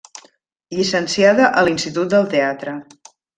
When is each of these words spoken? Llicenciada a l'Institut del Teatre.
Llicenciada 0.77 1.45
a 1.61 1.65
l'Institut 1.67 2.11
del 2.15 2.27
Teatre. 2.33 2.75